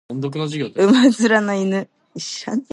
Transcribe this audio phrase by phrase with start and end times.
[0.01, 1.89] 馬面の犬